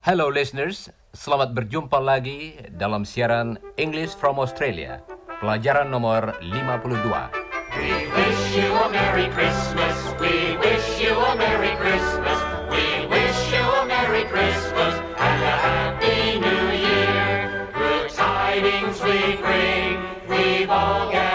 [0.00, 5.04] Hello listeners, selamat berjumpa lagi dalam siaran English from Australia,
[5.44, 7.04] pelajaran nomor 52.
[7.76, 9.96] We wish you a Merry Christmas.
[10.16, 12.40] We wish you a Merry Christmas.
[12.72, 17.68] We wish you a Merry Christmas and a Happy New Year.
[17.76, 20.00] Good tidings we bring.
[20.32, 21.29] We've all gathered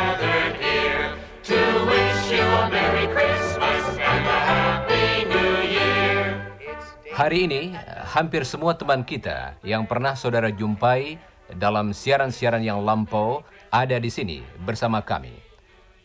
[7.15, 7.71] Hari ini,
[8.11, 11.15] hampir semua teman kita yang pernah saudara jumpai
[11.55, 13.39] dalam siaran-siaran yang lampau
[13.71, 15.31] ada di sini bersama kami.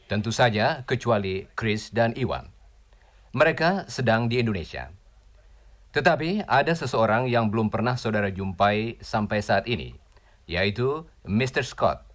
[0.07, 2.47] Tentu saja kecuali Chris dan Iwan.
[3.35, 4.95] Mereka sedang di Indonesia.
[5.91, 9.99] Tetapi ada seseorang yang belum pernah saudara jumpai sampai saat ini,
[10.47, 11.67] yaitu Mr.
[11.67, 12.07] Scott.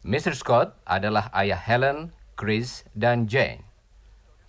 [0.00, 0.32] Mr.
[0.32, 3.68] Scott adalah ayah Helen, Chris, dan Jane.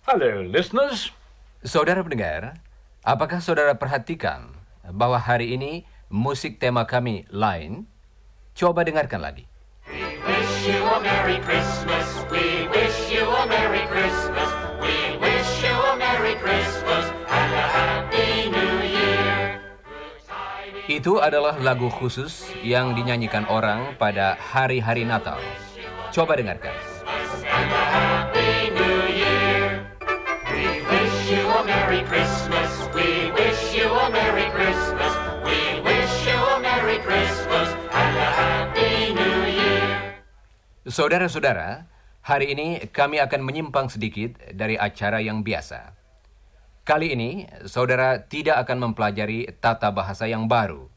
[0.08, 1.12] Hello, listeners.
[1.60, 2.56] Saudara pendengar,
[3.00, 4.52] apakah saudara perhatikan
[4.84, 7.88] bahwa hari ini musik tema kami lain?
[8.52, 9.44] Coba dengarkan lagi.
[9.88, 12.06] We wish you a Merry Christmas.
[12.28, 14.50] We wish you a Merry Christmas.
[14.84, 19.56] We wish you a Merry Christmas and a Happy New Year.
[20.90, 25.40] Itu adalah lagu khusus yang dinyanyikan orang pada hari-hari Natal.
[26.10, 26.89] Coba dengarkan.
[32.20, 32.72] Christmas.
[32.92, 35.12] We wish you a Merry Christmas.
[35.40, 40.20] We wish you a Merry Christmas and a Happy New Year.
[40.84, 41.88] Saudara-saudara,
[42.20, 45.96] hari ini kami akan menyimpang sedikit dari acara yang biasa.
[46.84, 50.92] Kali ini, saudara tidak akan mempelajari tata bahasa yang baru.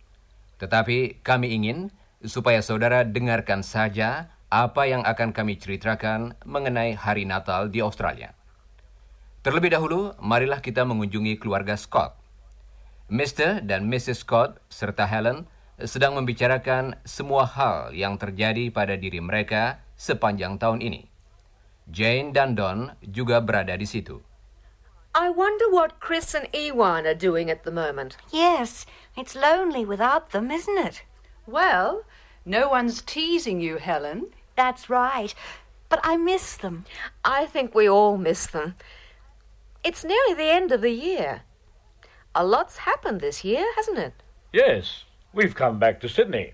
[0.59, 1.87] Tetapi kami ingin
[2.19, 8.35] supaya saudara dengarkan saja apa yang akan kami ceritakan mengenai hari Natal di Australia.
[9.43, 12.15] Terlebih dahulu, marilah kita mengunjungi keluarga Scott.
[13.11, 13.59] Mr.
[13.59, 14.23] dan Mrs.
[14.23, 15.43] Scott serta Helen
[15.83, 21.11] sedang membicarakan semua hal yang terjadi pada diri mereka sepanjang tahun ini.
[21.91, 24.23] Jane dan Don juga berada di situ.
[25.11, 28.15] I wonder what Chris and Ewan are doing at the moment.
[28.31, 28.87] Yes,
[29.19, 31.03] it's lonely without them, isn't it?
[31.43, 32.07] Well,
[32.47, 34.31] no one's teasing you, Helen.
[34.55, 35.35] That's right.
[35.91, 36.87] But I miss them.
[37.27, 38.79] I think we all miss them.
[39.83, 41.41] It's nearly the end of the year.
[42.33, 44.13] A lot's happened this year, hasn't it?
[44.53, 46.53] Yes, we've come back to Sydney.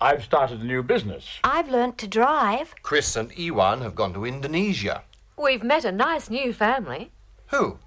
[0.00, 1.38] I've started a new business.
[1.44, 2.74] I've learnt to drive.
[2.82, 5.04] Chris and Iwan have gone to Indonesia.
[5.38, 7.12] We've met a nice new family.
[7.48, 7.78] Who?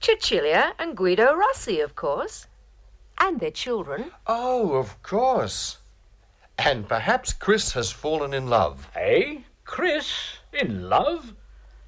[0.00, 2.48] Cecilia and Guido Rossi, of course.
[3.18, 4.10] And their children.
[4.26, 5.78] Oh, of course.
[6.58, 8.88] And perhaps Chris has fallen in love.
[8.96, 9.38] Eh?
[9.64, 10.12] Chris?
[10.52, 11.34] In love?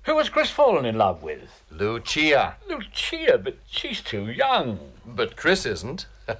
[0.07, 1.65] Who has Chris fallen in love with?
[1.69, 2.57] Lucia.
[2.69, 4.79] Lucia, but she's too young.
[5.05, 6.07] But Chris isn't.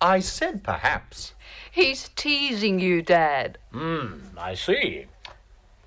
[0.00, 1.32] I said perhaps.
[1.72, 3.56] He's teasing you, Dad.
[3.72, 5.06] Hmm, I see.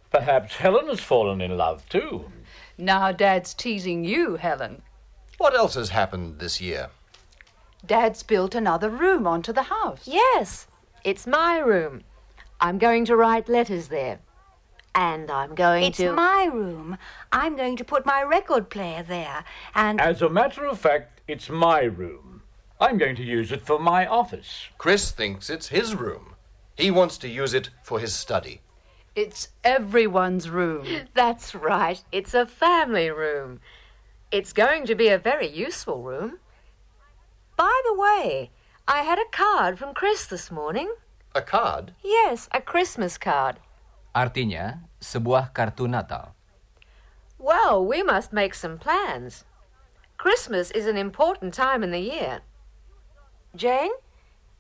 [0.10, 2.26] Perhaps Helen has fallen in love too.
[2.80, 4.82] Now Dad's teasing you, Helen.
[5.38, 6.90] What else has happened this year?
[7.86, 10.02] Dad's built another room onto the house.
[10.06, 10.66] Yes,
[11.04, 12.04] it's my room.
[12.60, 14.20] I'm going to write letters there.
[14.96, 16.12] And I'm going It's to.
[16.14, 16.98] my room.
[17.32, 19.44] I'm going to put my record player there.
[19.76, 22.42] And As a matter of fact, it's my room.
[22.80, 24.68] I'm going to use it for my office.
[24.78, 26.36] Chris thinks it's his room.
[26.76, 28.62] He wants to use it for his study.
[29.16, 30.86] It's everyone's room.
[31.16, 33.60] That's right, it's a family room.
[34.32, 36.38] It's going to be a very useful room.
[37.56, 38.52] By the way,
[38.88, 40.94] I had a card from Chris this morning.
[41.34, 41.94] A card?
[42.04, 43.58] Yes, a Christmas card.
[44.18, 46.34] Artinya, sebuah kartu Natal.
[47.38, 49.46] Well, we must make some plans.
[50.18, 52.42] Christmas is an important time in the year.
[53.54, 53.94] Jane,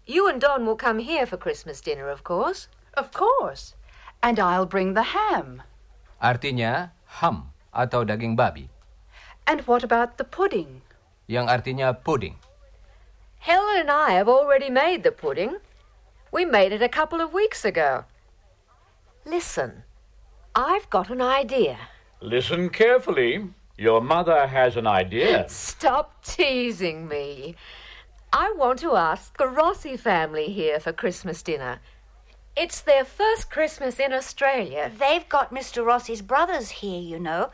[0.06, 2.70] you and Don will come here for Christmas dinner, of course.
[2.94, 3.74] Of course.
[4.22, 5.66] And I'll bring the ham.
[6.22, 8.70] Artinya ham atau daging babi,
[9.50, 10.86] And what about the pudding?
[11.26, 12.38] yang artinya pudding.
[13.42, 15.58] Helen and I have already made the pudding.
[16.30, 18.06] We made it a couple of weeks ago.
[19.28, 19.84] Listen,
[20.56, 21.78] I've got an idea.
[22.22, 23.50] Listen carefully.
[23.78, 25.50] Your mother has an idea.
[25.50, 27.56] Stop teasing me.
[28.32, 31.82] I want to ask the Rossi family here for Christmas dinner.
[32.56, 34.90] It's their first Christmas in Australia.
[34.98, 35.86] they've got Mr.
[35.86, 37.52] Rossi's brothers here, you know.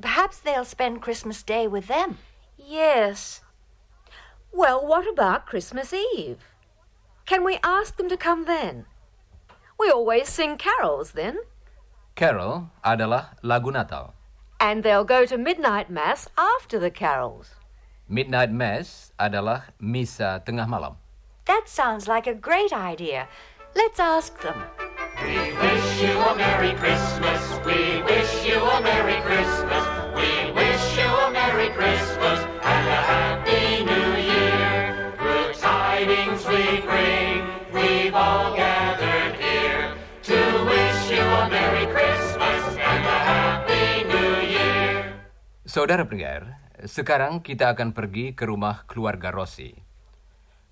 [0.00, 2.18] Perhaps they'll spend Christmas Day with them.
[2.56, 3.40] Yes.
[4.52, 6.38] Well, what about Christmas Eve?
[7.26, 8.86] Can we ask them to come then?
[9.78, 11.44] We always sing carols then.
[12.16, 14.16] Carol adalah lagu Natal.
[14.56, 17.60] And they'll go to midnight mass after the carols.
[18.06, 20.94] Midnight Mass adalah misa tengah malam.
[21.50, 23.26] That sounds like a great idea.
[23.74, 24.54] Let's ask them.
[25.18, 27.42] We wish you a Merry Christmas.
[27.66, 29.84] We wish you a Merry Christmas.
[30.14, 30.35] We
[45.86, 49.70] Saudara pendengar, sekarang kita akan pergi ke rumah keluarga Rossi.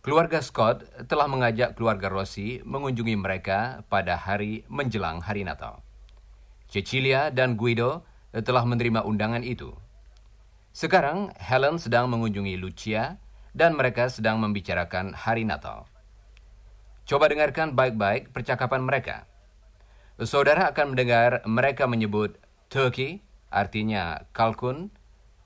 [0.02, 5.87] Keluarga Scott telah mengajak keluarga Rossi mengunjungi mereka pada hari menjelang hari Natal.
[6.66, 8.02] Cecilia dan Guido
[8.34, 9.70] telah menerima undangan itu.
[10.75, 13.14] Sekarang Helen sedang mengunjungi Lucia
[13.55, 15.87] dan mereka sedang membicarakan hari Natal.
[17.06, 19.31] Coba dengarkan baik-baik percakapan mereka.
[20.26, 22.34] Saudara akan mendengar mereka menyebut
[22.66, 23.22] turkey,
[23.55, 24.90] artinya kalkun,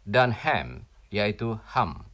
[0.09, 2.09] dan ham, yaitu ham.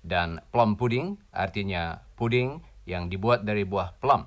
[0.00, 4.24] Dan plum pudding, artinya puding yang dibuat dari buah plum.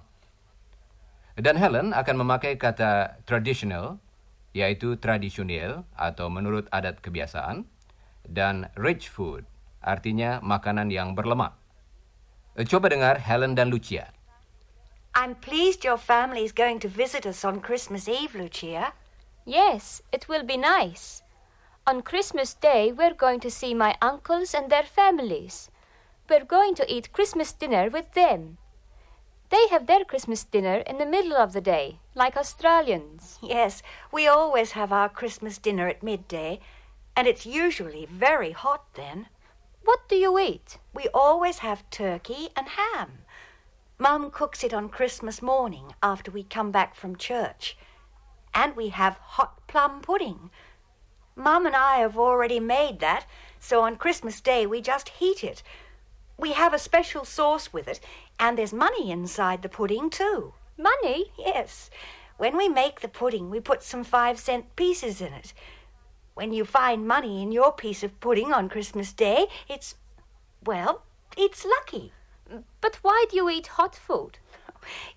[1.33, 3.97] Dan Helen akan memakai kata traditional,
[4.53, 7.65] yaitu tradisional atau menurut adat kebiasaan,
[8.29, 9.49] dan rich food,
[9.81, 11.57] artinya makanan yang berlemak.
[12.69, 14.13] Coba dengar Helen dan Lucia.
[15.17, 18.93] I'm pleased your family is going to visit us on Christmas Eve, Lucia.
[19.43, 21.25] Yes, it will be nice.
[21.87, 25.71] On Christmas Day, we're going to see my uncles and their families.
[26.29, 28.59] We're going to eat Christmas dinner with them.
[29.49, 33.39] They have their Christmas dinner in the middle of the day, like Australians.
[33.41, 33.81] Yes,
[34.11, 36.59] we always have our Christmas dinner at midday,
[37.15, 39.27] and it's usually very hot then.
[39.83, 40.77] What do you eat?
[40.93, 43.23] We always have turkey and ham.
[43.97, 47.75] Mum cooks it on Christmas morning after we come back from church.
[48.53, 50.51] And we have hot plum pudding.
[51.35, 53.25] Mum and I have already made that,
[53.59, 55.63] so on Christmas Day we just heat it.
[56.37, 57.99] We have a special sauce with it,
[58.39, 60.53] and there's money inside the pudding too.
[60.77, 61.31] Money?
[61.37, 61.89] Yes.
[62.37, 65.53] When we make the pudding, we put some five cent pieces in it.
[66.33, 69.95] When you find money in your piece of pudding on Christmas Day, it's,
[70.65, 71.03] well,
[71.37, 72.11] it's lucky.
[72.81, 74.39] But why do you eat hot food?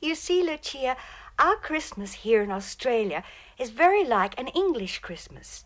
[0.01, 0.97] You see, Lucia,
[1.39, 3.25] our Christmas here in Australia
[3.59, 5.65] is very like an English Christmas.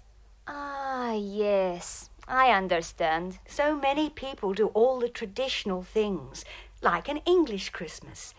[0.51, 3.39] Ah, yes, I understand.
[3.47, 6.43] So many people do all the traditional things,
[6.81, 8.35] like an English Christmas.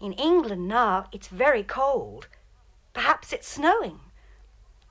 [0.00, 2.26] In England now, it's very cold.
[2.94, 4.00] Perhaps it's snowing.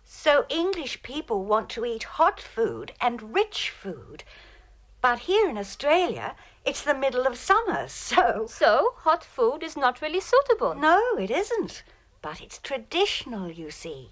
[0.06, 4.24] So English people want to eat hot food and rich food.
[5.02, 8.46] But here in Australia, it's the middle of summer, so.
[8.48, 10.76] So, hot food is not really suitable.
[10.76, 11.82] No, it isn't.
[12.22, 14.12] But it's traditional, you see.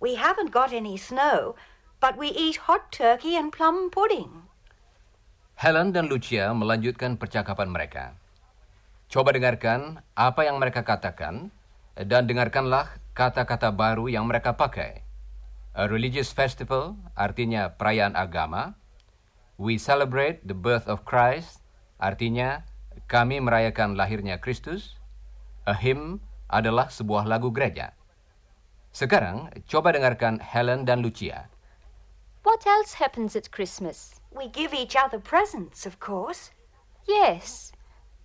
[0.00, 1.60] We haven't got any snow,
[2.00, 4.48] but we eat hot turkey and plum pudding.
[5.60, 8.16] Helen dan Lucia melanjutkan percakapan mereka.
[9.12, 11.52] Coba dengarkan apa yang mereka katakan
[12.00, 15.04] dan dengarkanlah kata-kata baru yang mereka pakai.
[15.76, 18.80] A religious festival artinya perayaan agama.
[19.60, 21.60] We celebrate the birth of Christ
[22.00, 22.64] artinya
[23.04, 24.96] kami merayakan lahirnya Kristus.
[25.68, 27.99] A hymn adalah sebuah lagu gereja.
[28.90, 31.46] Sekarang coba dengarkan Helen dan Lucia.
[32.42, 34.18] What else happens at Christmas?
[34.34, 36.50] We give each other presents, of course.
[37.06, 37.72] Yes,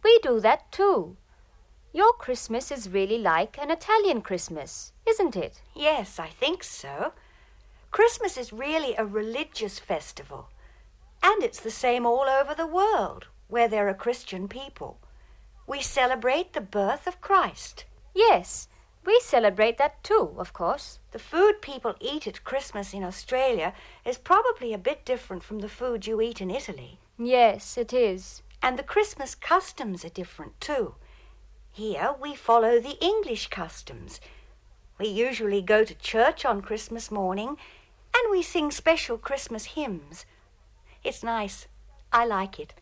[0.04, 1.18] we do that too.
[1.94, 5.62] Your Christmas is really like an Italian Christmas, isn't it?
[5.74, 7.14] Yes, I think so.
[7.92, 10.50] Christmas is really a religious festival.
[11.24, 15.00] And it's the same all over the world, where there are Christian people.
[15.66, 17.86] We celebrate the birth of Christ.
[18.14, 18.68] Yes,
[19.06, 21.00] we celebrate that too, of course.
[21.12, 25.70] The food people eat at Christmas in Australia is probably a bit different from the
[25.70, 27.00] food you eat in Italy.
[27.18, 28.42] Yes, it is.
[28.62, 30.96] And the Christmas customs are different too.
[31.72, 34.20] Here we follow the English customs.
[34.98, 37.58] We usually go to church on Christmas morning
[38.16, 40.26] and we sing special Christmas hymns.
[41.04, 41.68] It's nice.
[42.12, 42.74] I like it.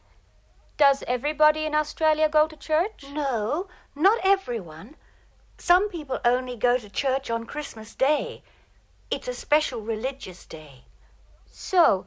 [0.77, 3.05] Does everybody in Australia go to church?
[3.11, 4.95] No, not everyone.
[5.65, 8.43] Some people only go to church on Christmas Day.
[9.09, 10.83] It's a special religious day.
[11.45, 12.05] So,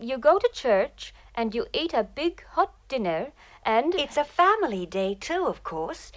[0.00, 3.30] you go to church and you eat a big hot dinner
[3.64, 3.94] and.
[3.94, 6.10] It's a family day too, of course.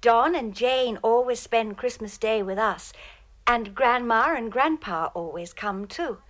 [0.00, 2.94] Don and Jane always spend Christmas Day with us,
[3.46, 6.22] and Grandma and Grandpa always come too.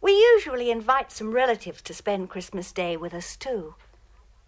[0.00, 3.74] We usually invite some relatives to spend Christmas Day with us too.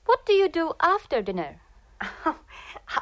[0.05, 1.63] What do you do after dinner?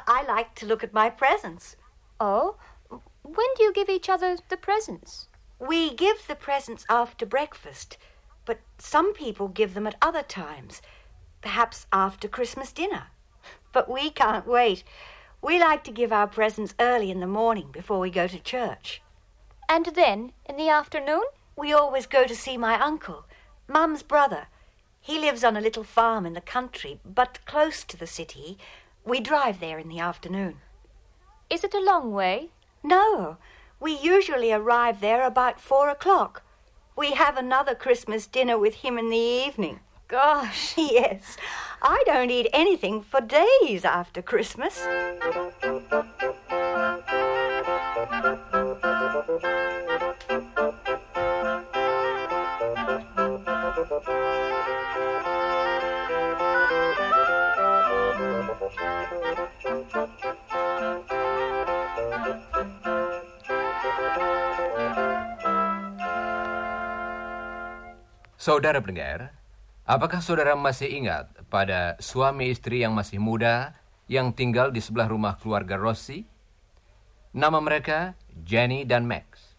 [0.07, 1.75] I like to look at my presents.
[2.19, 2.57] Oh,
[2.89, 5.27] when do you give each other the presents?
[5.59, 7.97] We give the presents after breakfast.
[8.45, 10.81] but some people give them at other times,
[11.41, 13.07] perhaps after Christmas dinner.
[13.73, 14.83] But we can't wait.
[15.41, 19.01] We like to give our presents early in the morning before we go to church.
[19.67, 21.23] And then, in the afternoon?
[21.55, 23.25] We always go to see my uncle,
[23.67, 24.47] Mum's brother.
[25.01, 28.57] He lives on a little farm in the country, but close to the city.
[29.05, 30.57] We drive there in the afternoon.
[31.47, 32.49] Is it a long way?
[32.83, 33.37] No,
[33.79, 36.41] we usually arrive there about four o'clock.
[36.95, 39.81] We have another Christmas dinner with him in the evening.
[40.07, 41.37] Gosh, yes.
[41.83, 44.83] I don't eat anything for days after Christmas.
[68.45, 69.33] Saudara pendengar,
[69.89, 73.73] apakah saudara masih ingat pada suami istri yang masih muda
[74.05, 76.29] yang tinggal di sebelah rumah keluarga Rossi?
[77.33, 78.13] Nama mereka
[78.45, 79.57] Jenny dan Max.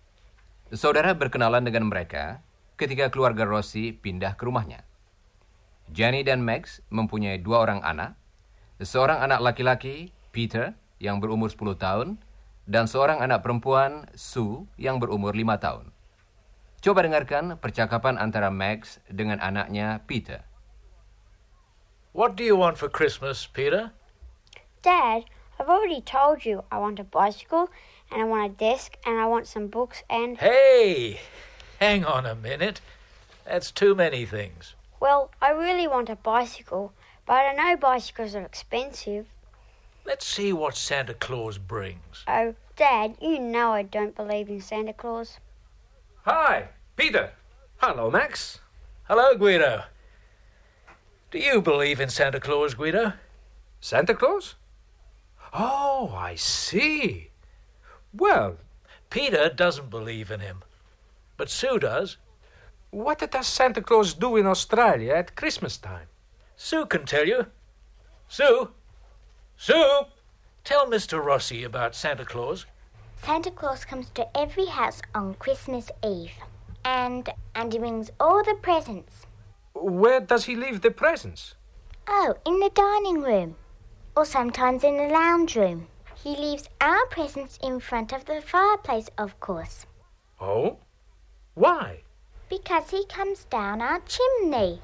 [0.70, 2.46] Saudara berkenalan dengan mereka
[2.78, 4.86] ketika keluarga Rossi pindah ke rumahnya.
[5.90, 8.14] Jenny dan Max mempunyai dua orang anak,
[8.78, 12.22] seorang anak laki-laki, Peter, yang berumur 10 tahun,
[12.70, 15.95] dan seorang anak perempuan, Sue, yang berumur 5 tahun.
[16.84, 20.44] Coba dengarkan percakapan antara Max dengan anaknya Peter.
[22.16, 23.92] What do you want for Christmas, Peter?
[24.80, 25.28] Dad,
[25.58, 27.68] I've already told you I want a bicycle
[28.10, 30.38] and I want a desk and I want some books and.
[30.38, 31.20] Hey,
[31.80, 32.80] hang on a minute.
[33.44, 34.74] That's too many things.
[35.00, 36.92] Well, I really want a bicycle,
[37.26, 39.26] but I know bicycles are expensive.
[40.06, 42.24] Let's see what Santa Claus brings.
[42.28, 45.38] Oh, Dad, you know I don't believe in Santa Claus.
[46.26, 47.30] Hi, Peter.
[47.76, 48.58] Hello, Max.
[49.04, 49.84] Hello, Guido.
[51.30, 53.12] Do you believe in Santa Claus, Guido?
[53.80, 54.56] Santa Claus?
[55.54, 57.30] Oh, I see.
[58.12, 58.56] Well,
[59.08, 60.64] Peter doesn't believe in him,
[61.36, 62.16] but Sue does.
[62.90, 66.08] what does Santa Claus do in Australia at Christmas time?
[66.56, 67.46] Sue can tell you.
[68.26, 68.72] Sue?
[69.56, 70.06] Sue?
[70.64, 71.24] Tell Mr.
[71.24, 72.66] Rossi about Santa Claus.
[73.22, 76.32] Santa Claus comes to every house on Christmas Eve.
[76.84, 79.26] And and he brings all the presents.
[79.74, 81.54] Where does he leave the presents?
[82.06, 83.56] Oh, in the dining room.
[84.16, 85.88] Or sometimes in the lounge room.
[86.14, 89.86] He leaves our presents in front of the fireplace, of course.
[90.40, 90.78] Oh?
[91.54, 92.02] Why?
[92.48, 94.80] Because he comes down our chimney.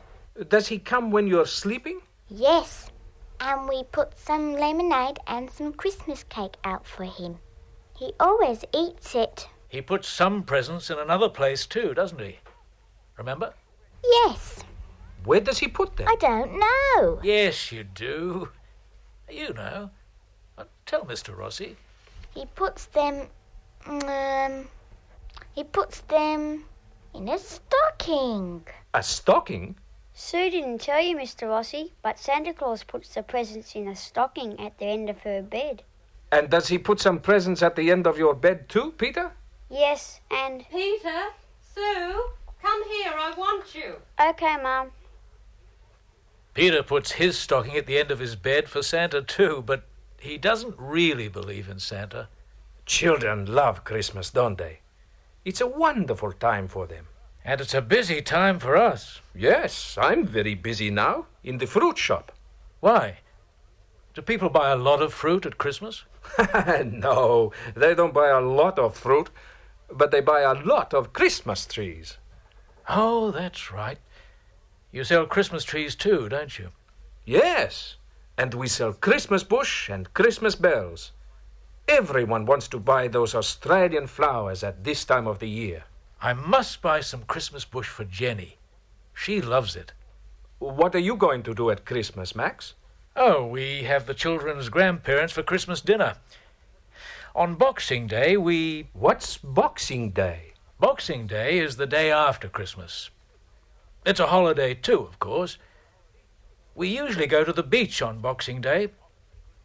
[0.48, 2.00] Does he come when you're sleeping?
[2.28, 2.90] Yes.
[3.40, 7.38] And we put some lemonade and some Christmas cake out for him.
[8.02, 9.46] He always eats it.
[9.68, 12.40] He puts some presents in another place too, doesn't he?
[13.16, 13.54] Remember?
[14.02, 14.64] Yes.
[15.24, 16.08] Where does he put them?
[16.08, 17.20] I don't know.
[17.22, 18.48] Yes, you do.
[19.30, 19.90] You know.
[20.58, 21.38] Uh, tell Mr.
[21.38, 21.76] Rossi.
[22.34, 23.28] He puts them.
[23.86, 24.66] Um.
[25.54, 26.64] He puts them
[27.14, 28.66] in a stocking.
[28.94, 29.76] A stocking?
[30.12, 31.48] Sue didn't tell you, Mr.
[31.48, 35.40] Rossi, but Santa Claus puts the presents in a stocking at the end of her
[35.40, 35.84] bed.
[36.32, 39.32] And does he put some presents at the end of your bed too, Peter?
[39.68, 40.64] Yes, and.
[40.70, 41.26] Peter,
[41.74, 42.24] Sue,
[42.62, 43.96] come here, I want you.
[44.18, 44.90] Okay, Mum.
[46.54, 49.84] Peter puts his stocking at the end of his bed for Santa too, but
[50.18, 52.28] he doesn't really believe in Santa.
[52.86, 54.80] Children love Christmas, don't they?
[55.44, 57.08] It's a wonderful time for them.
[57.44, 59.20] And it's a busy time for us.
[59.34, 62.32] Yes, I'm very busy now in the fruit shop.
[62.80, 63.18] Why?
[64.14, 66.04] Do people buy a lot of fruit at Christmas?
[66.84, 69.30] no, they don't buy a lot of fruit,
[69.90, 72.18] but they buy a lot of Christmas trees.
[72.88, 73.98] Oh, that's right.
[74.90, 76.68] You sell Christmas trees too, don't you?
[77.24, 77.96] Yes,
[78.36, 81.12] and we sell Christmas bush and Christmas bells.
[81.88, 85.84] Everyone wants to buy those Australian flowers at this time of the year.
[86.20, 88.58] I must buy some Christmas bush for Jenny.
[89.14, 89.92] She loves it.
[90.58, 92.74] What are you going to do at Christmas, Max?
[93.14, 96.14] Oh, we have the children's grandparents for Christmas dinner.
[97.34, 98.88] On Boxing Day, we.
[98.94, 100.54] What's Boxing Day?
[100.80, 103.10] Boxing Day is the day after Christmas.
[104.06, 105.58] It's a holiday, too, of course.
[106.74, 108.88] We usually go to the beach on Boxing Day,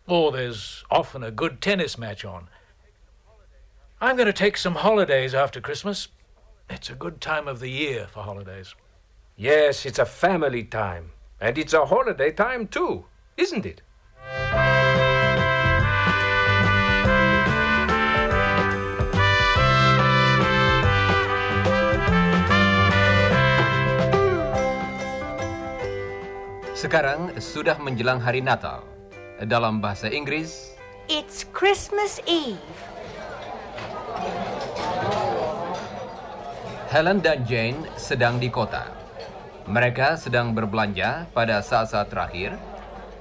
[0.08, 2.50] or there's often a good tennis match on.
[4.02, 6.10] I'm going to take some holidays after Christmas.
[6.70, 8.76] It's a good time of the year for holidays.
[9.38, 11.12] Yes, it's a family time.
[11.40, 13.06] And it's a holiday time, too,
[13.38, 13.86] isn't it?
[26.78, 28.86] Sekarang sudah menjelang hari Natal.
[29.38, 32.58] Dalam bahasa Inggris, It's Christmas Eve.
[36.90, 38.90] Helen dan Jane sedang di kota.
[39.68, 42.56] Mereka sedang berbelanja pada saat-saat terakhir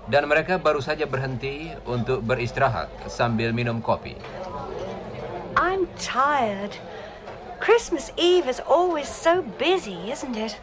[0.07, 4.15] dan mereka baru saja berhenti untuk beristirahat sambil minum kopi.
[5.59, 6.79] I'm tired.
[7.59, 10.61] Christmas Eve is always so busy, isn't it?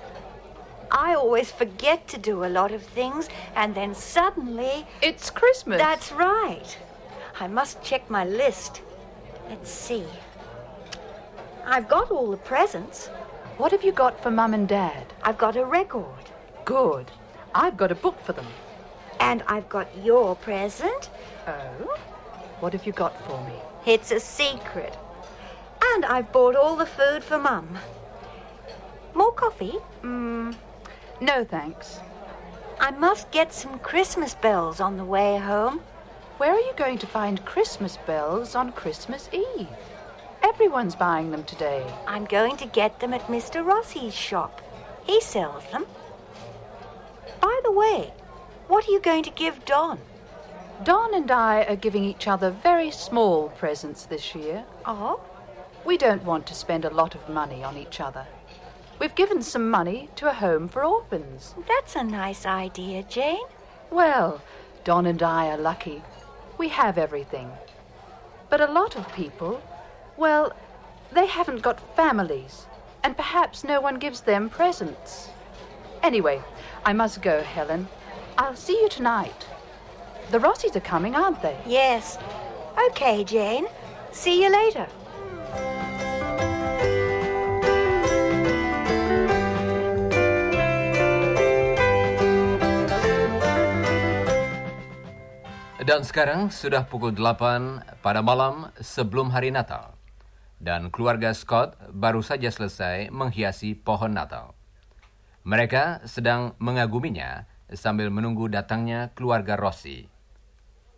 [0.93, 4.85] I always forget to do a lot of things, and then suddenly.
[5.01, 5.81] It's Christmas.
[5.81, 6.77] That's right.
[7.41, 8.85] I must check my list.
[9.49, 10.05] Let's see.
[11.65, 13.09] I've got all the presents.
[13.57, 15.13] What have you got for Mum and Dad?
[15.23, 16.29] I've got a record.
[16.63, 17.09] Good.
[17.55, 18.45] I've got a book for them.
[19.23, 21.09] And I've got your present.
[21.47, 21.97] Oh?
[22.59, 23.53] What have you got for me?
[23.85, 24.97] It's a secret.
[25.81, 27.77] And I've bought all the food for Mum.
[29.13, 29.75] More coffee?
[30.01, 30.55] Mm,
[31.21, 31.99] no, thanks.
[32.81, 35.79] I must get some Christmas bells on the way home.
[36.37, 39.69] Where are you going to find Christmas bells on Christmas Eve?
[40.41, 41.85] Everyone's buying them today.
[42.07, 43.65] I'm going to get them at Mr.
[43.65, 44.61] Rossi's shop.
[45.05, 45.85] He sells them.
[47.39, 48.11] By the way,
[48.73, 49.99] what are you going to give Don?
[50.83, 54.65] Don and I are giving each other very small presents this year.
[54.83, 55.21] Oh?
[55.85, 58.25] We don't want to spend a lot of money on each other.
[58.97, 61.53] We've given some money to a home for orphans.
[61.67, 63.45] That's a nice idea, Jane.
[63.91, 64.41] Well,
[64.83, 66.01] Don and I are lucky.
[66.57, 67.51] We have everything.
[68.49, 69.61] But a lot of people,
[70.17, 70.51] well,
[71.11, 72.65] they haven't got families,
[73.03, 75.29] and perhaps no one gives them presents.
[76.01, 76.41] Anyway,
[76.83, 77.87] I must go, Helen.
[78.33, 79.45] I'll see you tonight.
[80.31, 81.53] The Rossies are coming, aren't they?
[81.69, 82.17] Yes.
[82.89, 83.69] Okay, Jane.
[84.11, 84.89] See you later.
[95.83, 99.93] Dan sekarang sudah pukul 8 pada malam sebelum hari Natal.
[100.57, 104.57] Dan keluarga Scott baru saja selesai menghiasi pohon Natal.
[105.43, 110.09] Mereka sedang mengaguminya sambil menunggu datangnya keluarga Rossi.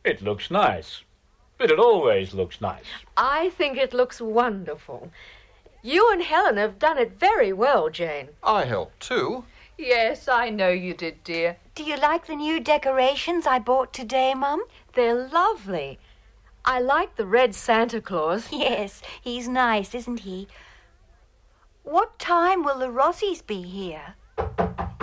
[0.03, 1.01] It looks nice.
[1.57, 2.85] But it always looks nice.
[3.15, 5.09] I think it looks wonderful.
[5.81, 8.29] You and Helen have done it very well, Jane.
[8.43, 9.45] I helped too.
[9.77, 11.57] Yes, I know you did, dear.
[11.75, 14.63] Do you like the new decorations I bought today, Mum?
[14.93, 15.99] They're lovely.
[16.63, 18.49] I like the red Santa Claus.
[18.51, 20.47] Yes, he's nice, isn't he?
[21.83, 24.15] What time will the Rossis be here?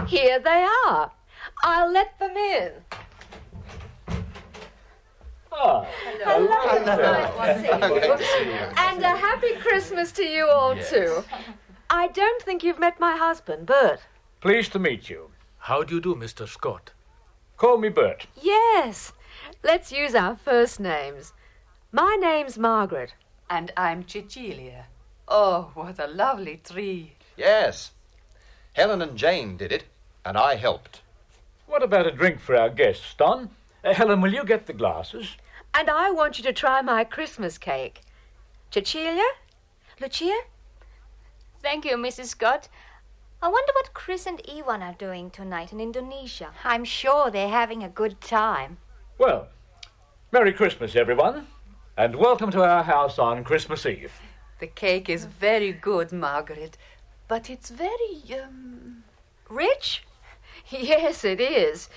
[0.09, 1.13] Here they are.
[1.63, 2.73] I'll let them in.
[5.55, 5.85] Ah,
[8.77, 11.23] And a happy Christmas to you all, too.
[11.91, 14.01] I don't think you've met my husband, Bert.
[14.41, 15.31] pleased to meet you.
[15.59, 16.49] How do you do, Mr.
[16.49, 16.91] Scott?
[17.57, 18.27] Call me Bert.
[18.41, 19.13] Yes.
[19.63, 21.33] Let's use our first names.
[21.93, 23.15] My name's Margaret.
[23.49, 24.87] And I'm Cecilia.
[25.29, 27.13] Oh, what a lovely tree.
[27.37, 27.93] Yes.
[28.73, 29.85] Helen and Jane did it,
[30.25, 31.03] and I helped.
[31.73, 33.49] What about a drink for our guests, Don?
[33.83, 35.39] Uh, Helen, will you get the glasses?
[35.73, 38.03] And I want you to try my Christmas cake.
[38.71, 39.25] Cecilia?
[39.99, 40.39] Lucia?
[41.63, 42.27] Thank you, Mrs.
[42.27, 42.69] Scott.
[43.41, 46.51] I wonder what Chris and Iwan are doing tonight in Indonesia.
[46.63, 48.77] I'm sure they're having a good time.
[49.17, 49.49] Well,
[50.31, 51.47] Merry Christmas, everyone,
[51.97, 54.13] and welcome to our house on Christmas Eve.
[54.59, 56.77] The cake is very good, Margaret,
[57.29, 59.05] but it's very, um.
[59.49, 60.05] Rich?
[60.81, 61.89] Yes, it is.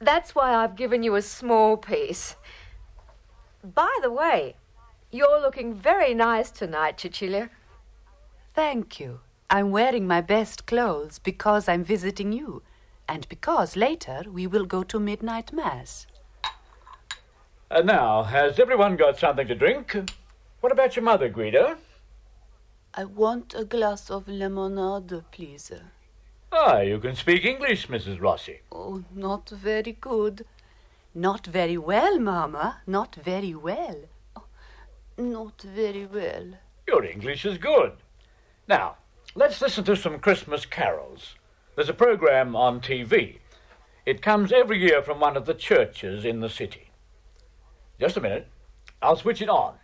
[0.00, 2.34] That's why I've given you a small piece.
[3.62, 4.56] By the way,
[5.12, 7.50] you're looking very nice tonight, Cecilia.
[8.54, 9.20] Thank you.
[9.48, 12.62] I'm wearing my best clothes because I'm visiting you,
[13.08, 16.06] and because later we will go to midnight mass.
[17.70, 19.96] And now, has everyone got something to drink?
[20.60, 21.76] What about your mother, Guido?
[22.94, 25.70] I want a glass of lemonade, please.
[26.52, 28.20] Ah, you can speak English, Mrs.
[28.20, 28.60] Rossi.
[28.72, 30.44] Oh, not very good.
[31.14, 32.82] Not very well, Mamma.
[32.86, 34.02] Not very well.
[34.34, 34.44] Oh,
[35.16, 36.54] not very well.
[36.88, 37.92] Your English is good.
[38.66, 38.96] Now,
[39.36, 41.36] let's listen to some Christmas carols.
[41.76, 43.38] There's a program on TV.
[44.04, 46.90] It comes every year from one of the churches in the city.
[48.00, 48.48] Just a minute.
[49.00, 49.74] I'll switch it on.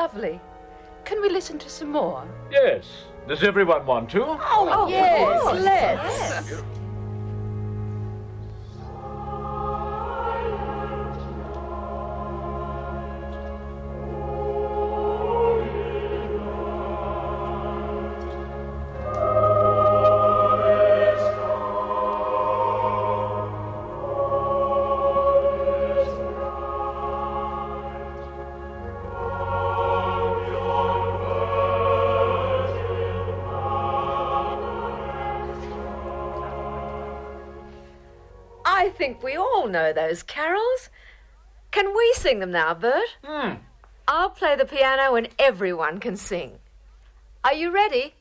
[0.00, 0.30] Lovely.
[0.30, 0.40] lovely.
[1.04, 2.26] Can we listen to some more?
[2.50, 2.84] Yes.
[3.28, 4.22] Does everyone want to?
[4.24, 4.38] Oh,
[4.72, 5.62] oh yes, course.
[5.62, 6.79] let's.
[39.70, 40.90] Know those carols.
[41.70, 43.16] Can we sing them now, Bert?
[43.24, 43.54] Hmm.
[44.08, 46.58] I'll play the piano and everyone can sing.
[47.44, 48.14] Are you ready?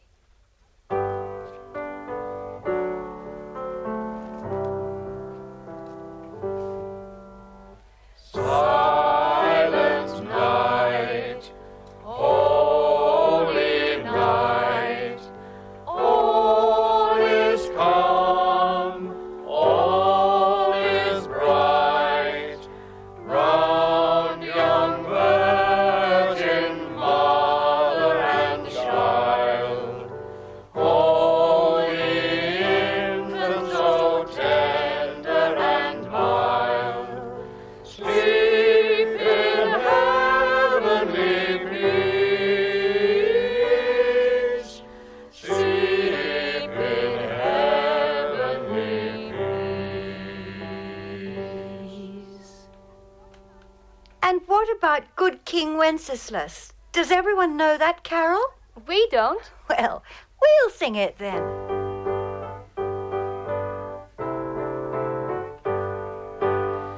[54.90, 56.74] About Good King Wenceslas?
[56.94, 58.44] Does everyone know that carol?
[58.88, 59.52] We don't.
[59.70, 60.02] Well,
[60.42, 61.44] we'll sing it then.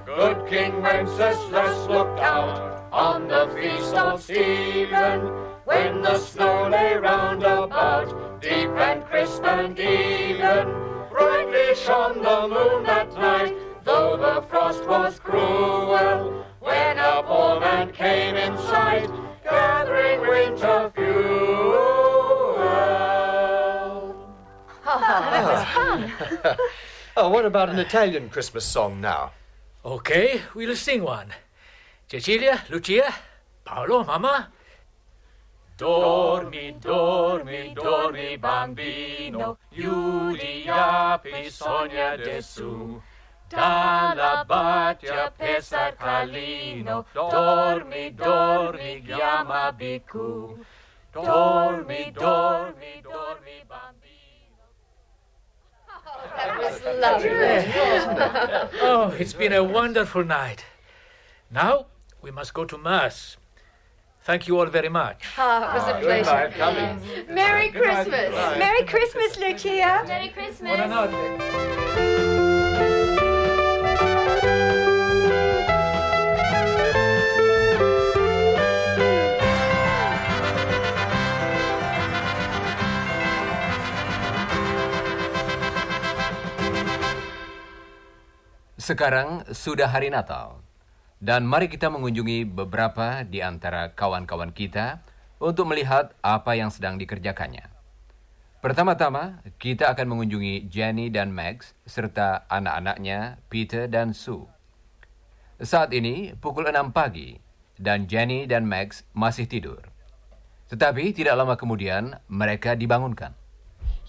[0.06, 5.19] Good King Wenceslas looked out on the feast of Stephen
[5.65, 10.73] when the snow lay round about, deep and crisp and even.
[11.12, 15.81] Brightly shone the moon that night, though the frost was cruel.
[20.62, 21.82] Gathering winter fuel.
[24.86, 26.58] that was fun.
[27.17, 29.32] oh, what about an Italian Christmas song now?
[29.84, 31.34] Okay, we'll sing one.
[32.08, 33.13] Cecilia, Lucia,
[33.65, 34.50] Paolo, Mama.
[35.78, 41.19] Dormi, dormi, dormi bambino, Giulia
[41.50, 43.02] sogna desù.
[43.52, 50.58] Dalla bacia pesa calino, dormi, dormi, chiama bicu.
[51.14, 54.68] Dormi, dormi, dormi bambino.
[56.38, 58.80] That was lovely.
[58.82, 60.66] Oh, it's been a wonderful night.
[61.50, 61.88] Now
[62.22, 63.36] we must go to Mass.
[64.24, 65.26] Thank you all very much.
[65.38, 67.26] Oh, it was a pleasure.
[67.28, 68.58] Merry Christmas.
[68.58, 70.04] Merry Christmas, Lucia.
[70.08, 72.00] Merry Christmas.
[88.82, 90.58] Sekarang sudah hari Natal.
[91.22, 95.06] Dan mari kita mengunjungi beberapa di antara kawan-kawan kita
[95.38, 97.70] untuk melihat apa yang sedang dikerjakannya.
[98.58, 104.50] Pertama-tama, kita akan mengunjungi Jenny dan Max serta anak-anaknya Peter dan Sue.
[105.62, 107.38] Saat ini pukul 6 pagi
[107.78, 109.94] dan Jenny dan Max masih tidur.
[110.74, 113.38] Tetapi tidak lama kemudian mereka dibangunkan.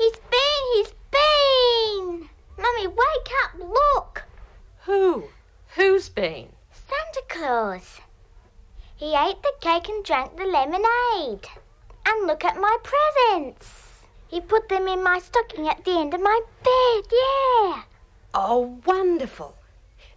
[0.00, 2.24] He's been, he's been.
[2.56, 4.31] Mummy, wake up, look.
[4.84, 5.28] Who?
[5.76, 6.48] Who's been?
[6.72, 8.00] Santa Claus.
[8.96, 11.48] He ate the cake and drank the lemonade.
[12.04, 14.04] And look at my presents.
[14.28, 17.82] He put them in my stocking at the end of my bed, yeah.
[18.34, 19.56] Oh, wonderful.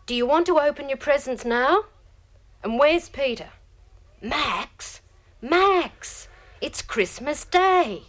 [0.06, 1.86] Do you want to open your presents now?
[2.63, 3.49] And where's Peter?
[4.21, 5.01] Max?
[5.41, 6.28] Max!
[6.60, 8.04] It's Christmas Day.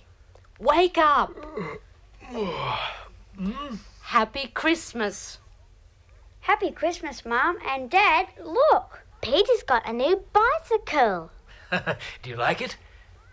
[0.58, 1.34] Wake up.
[4.02, 5.38] Happy Christmas.
[6.46, 8.30] Happy Christmas, Mum and Dad.
[8.38, 11.34] Look, Peter's got a new bicycle.
[12.22, 12.78] Do you like it?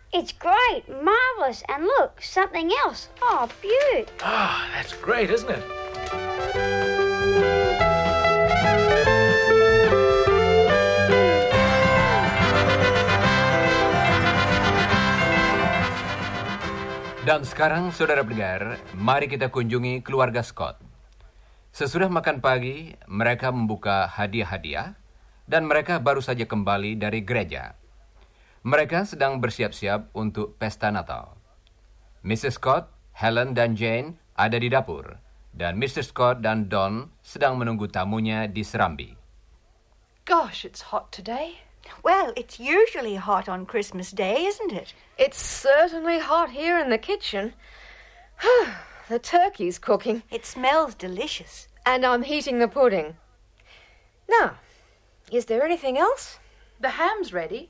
[0.09, 3.13] It's great, marvellous, and look, something else.
[3.21, 4.09] Oh, beaut.
[4.25, 5.61] Ah, that's great, isn't it?
[17.29, 20.92] Dan sekarang, saudara pendengar, mari kita kunjungi keluarga Scott.
[21.73, 24.93] Sesudah makan pagi, mereka membuka hadiah-hadiah,
[25.49, 27.73] dan mereka baru saja kembali dari gereja.
[28.61, 31.33] Mereka sedang bersiap-siap untuk pesta Natal.
[32.21, 32.61] Mrs.
[32.61, 35.17] Scott, Helen, dan Jane ada di dapur,
[35.49, 36.05] dan Mr.
[36.05, 39.17] Scott dan Don sedang menunggu tamunya di serambi.
[40.29, 41.65] Gosh, it's hot today.
[42.05, 44.93] Well, it's usually hot on Christmas Day, isn't it?
[45.17, 47.57] It's certainly hot here in the kitchen.
[49.13, 50.23] the turkey's cooking.
[50.31, 51.67] It smells delicious.
[51.85, 53.15] And I'm heating the pudding.
[54.27, 54.55] Now,
[55.31, 56.39] is there anything else?
[56.79, 57.69] The ham's ready,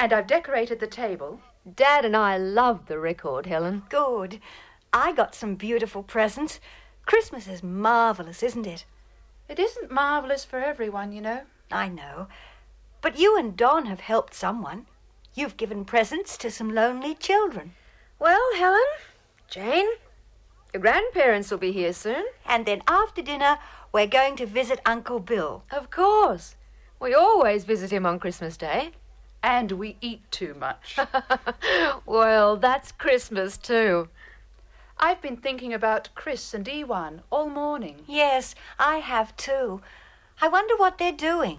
[0.00, 1.40] and I've decorated the table.
[1.76, 3.84] Dad and I love the record, Helen.
[3.88, 4.40] Good.
[4.92, 6.58] I got some beautiful presents.
[7.06, 8.84] Christmas is marvelous, isn't it?
[9.48, 11.42] It isn't marvelous for everyone, you know.
[11.70, 12.26] I know.
[13.00, 14.86] But you and Don have helped someone.
[15.34, 17.74] You've given presents to some lonely children.
[18.18, 18.80] Well, Helen,
[19.48, 19.86] Jane,
[20.72, 22.24] your grandparents will be here soon.
[22.46, 23.58] And then after dinner,
[23.92, 25.64] we're going to visit Uncle Bill.
[25.70, 26.56] Of course.
[27.00, 28.92] We always visit him on Christmas Day.
[29.42, 30.98] And we eat too much.
[32.06, 34.08] well, that's Christmas too.
[34.98, 38.02] I've been thinking about Chris and Iwan all morning.
[38.06, 39.80] Yes, I have too.
[40.42, 41.58] I wonder what they're doing.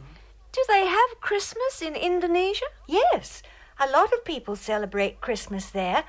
[0.52, 2.66] Do they have Christmas in Indonesia?
[2.88, 3.42] Yes,
[3.80, 6.04] a lot of people celebrate Christmas there.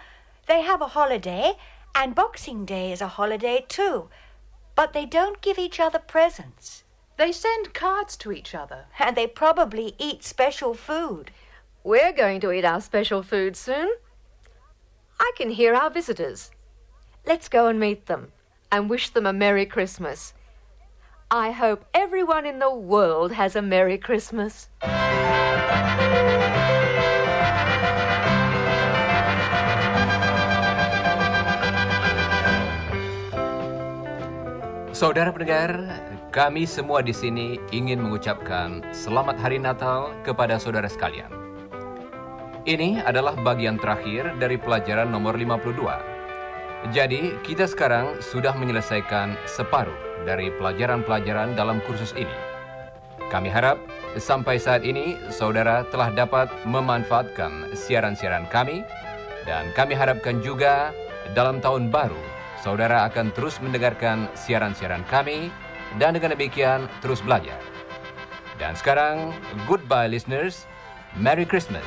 [0.47, 1.53] They have a holiday,
[1.95, 4.09] and Boxing Day is a holiday too.
[4.75, 6.85] But they don't give each other presents.
[7.19, 8.87] They send cards to each other.
[8.99, 11.31] And they probably eat special food.
[11.85, 13.93] We're going to eat our special food soon.
[15.21, 16.51] I can hear our visitors.
[17.27, 18.33] Let's go and meet them
[18.71, 20.35] and wish them a Merry Christmas.
[21.31, 24.69] I hope everyone in the world has a Merry Christmas.
[35.03, 35.99] Saudara pendengar,
[36.31, 41.27] kami semua di sini ingin mengucapkan Selamat Hari Natal kepada saudara sekalian.
[42.62, 46.95] Ini adalah bagian terakhir dari pelajaran nomor 52.
[46.95, 52.38] Jadi, kita sekarang sudah menyelesaikan separuh dari pelajaran-pelajaran dalam kursus ini.
[53.27, 53.83] Kami harap
[54.23, 58.87] sampai saat ini saudara telah dapat memanfaatkan siaran-siaran kami
[59.51, 60.95] dan kami harapkan juga
[61.35, 62.32] dalam tahun baru
[62.62, 65.51] saudara akan terus mendengarkan siaran-siaran kami
[65.98, 67.59] dan dengan demikian terus belajar.
[68.62, 69.35] Dan sekarang,
[69.66, 70.70] goodbye listeners.
[71.18, 71.85] Merry Christmas.